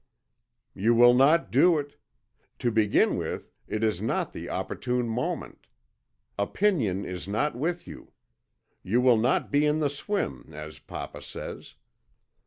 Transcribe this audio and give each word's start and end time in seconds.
"You 0.73 0.95
will 0.95 1.13
not 1.13 1.51
do 1.51 1.77
it. 1.77 1.95
To 2.57 2.71
begin 2.71 3.17
with 3.17 3.51
it 3.67 3.83
is 3.83 4.01
not 4.01 4.33
the 4.33 4.49
opportune 4.49 5.07
moment. 5.07 5.67
Opinion 6.39 7.05
is 7.05 7.27
not 7.27 7.55
with 7.55 7.85
you. 7.85 8.11
You 8.81 8.99
will 8.99 9.19
not 9.19 9.51
be 9.51 9.63
in 9.63 9.79
the 9.79 9.91
swim, 9.91 10.49
as 10.53 10.79
papa 10.79 11.21
says. 11.21 11.75